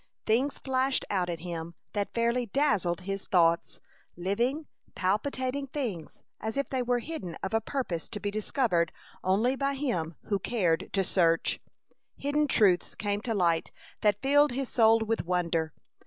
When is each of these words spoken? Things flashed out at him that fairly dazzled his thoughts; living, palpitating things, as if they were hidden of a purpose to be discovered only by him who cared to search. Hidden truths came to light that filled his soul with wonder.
Things 0.25 0.57
flashed 0.57 1.05
out 1.11 1.29
at 1.29 1.41
him 1.41 1.75
that 1.93 2.15
fairly 2.15 2.47
dazzled 2.47 3.01
his 3.01 3.25
thoughts; 3.27 3.79
living, 4.17 4.65
palpitating 4.95 5.67
things, 5.67 6.23
as 6.39 6.57
if 6.57 6.67
they 6.69 6.81
were 6.81 6.97
hidden 6.97 7.35
of 7.43 7.53
a 7.53 7.61
purpose 7.61 8.09
to 8.09 8.19
be 8.19 8.31
discovered 8.31 8.91
only 9.23 9.55
by 9.55 9.75
him 9.75 10.15
who 10.23 10.39
cared 10.39 10.89
to 10.93 11.03
search. 11.03 11.59
Hidden 12.17 12.47
truths 12.47 12.95
came 12.95 13.21
to 13.21 13.35
light 13.35 13.69
that 14.01 14.23
filled 14.23 14.53
his 14.53 14.69
soul 14.69 15.01
with 15.01 15.23
wonder. 15.23 15.71